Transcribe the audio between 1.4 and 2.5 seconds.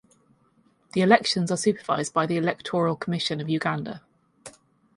are supervised by the